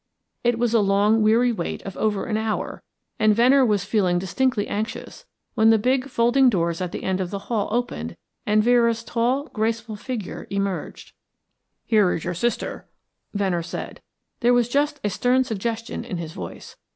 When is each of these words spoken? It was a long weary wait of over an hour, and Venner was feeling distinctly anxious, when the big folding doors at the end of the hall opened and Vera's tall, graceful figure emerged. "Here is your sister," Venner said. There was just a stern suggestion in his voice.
It 0.43 0.57
was 0.57 0.73
a 0.73 0.79
long 0.79 1.21
weary 1.21 1.51
wait 1.51 1.83
of 1.83 1.95
over 1.95 2.25
an 2.25 2.35
hour, 2.35 2.81
and 3.19 3.35
Venner 3.35 3.63
was 3.63 3.85
feeling 3.85 4.17
distinctly 4.17 4.67
anxious, 4.67 5.27
when 5.53 5.69
the 5.69 5.77
big 5.77 6.09
folding 6.09 6.49
doors 6.49 6.81
at 6.81 6.91
the 6.91 7.03
end 7.03 7.21
of 7.21 7.29
the 7.29 7.37
hall 7.37 7.67
opened 7.69 8.17
and 8.43 8.63
Vera's 8.63 9.03
tall, 9.03 9.43
graceful 9.49 9.95
figure 9.95 10.47
emerged. 10.49 11.13
"Here 11.85 12.11
is 12.13 12.23
your 12.23 12.33
sister," 12.33 12.87
Venner 13.35 13.61
said. 13.61 14.01
There 14.39 14.55
was 14.55 14.69
just 14.69 14.99
a 15.03 15.09
stern 15.11 15.43
suggestion 15.43 16.03
in 16.03 16.17
his 16.17 16.33
voice. 16.33 16.77